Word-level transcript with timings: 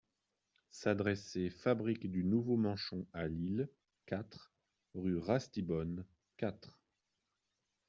S'adresser 0.71 1.51
Fabrique 1.51 2.09
du 2.09 2.23
nouveau 2.23 2.57
manchon 2.57 3.05
à 3.13 3.27
Lille, 3.27 3.69
quatre, 4.07 4.51
rue 4.95 5.19
Ratisbonne, 5.19 6.07
quatre. 6.37 6.79